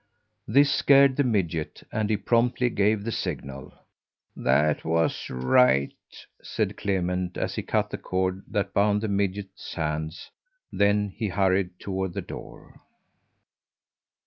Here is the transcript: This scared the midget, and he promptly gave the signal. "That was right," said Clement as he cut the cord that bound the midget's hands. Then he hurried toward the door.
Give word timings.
This 0.47 0.73
scared 0.73 1.15
the 1.15 1.23
midget, 1.23 1.83
and 1.91 2.09
he 2.09 2.17
promptly 2.17 2.71
gave 2.71 3.03
the 3.03 3.11
signal. 3.11 3.71
"That 4.35 4.83
was 4.83 5.29
right," 5.29 5.93
said 6.41 6.75
Clement 6.75 7.37
as 7.37 7.53
he 7.53 7.61
cut 7.61 7.91
the 7.91 7.99
cord 7.99 8.41
that 8.47 8.73
bound 8.73 9.01
the 9.01 9.07
midget's 9.07 9.75
hands. 9.75 10.31
Then 10.71 11.09
he 11.09 11.27
hurried 11.27 11.79
toward 11.79 12.13
the 12.13 12.21
door. 12.21 12.81